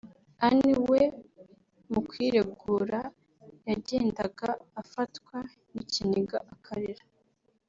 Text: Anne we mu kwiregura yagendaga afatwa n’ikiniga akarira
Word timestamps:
Anne 0.47 0.71
we 0.89 1.01
mu 1.91 1.99
kwiregura 2.07 2.99
yagendaga 3.67 4.49
afatwa 4.81 5.37
n’ikiniga 5.73 6.37
akarira 6.55 7.03